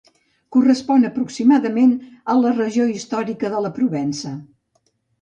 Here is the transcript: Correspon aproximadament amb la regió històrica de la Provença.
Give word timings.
Correspon 0.55 1.05
aproximadament 1.09 1.93
amb 2.09 2.47
la 2.49 2.57
regió 2.57 2.91
històrica 2.97 3.55
de 3.57 3.65
la 3.67 3.75
Provença. 3.81 4.37